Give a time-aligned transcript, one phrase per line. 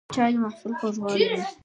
[0.15, 1.41] چای د محفل خوږوالی دی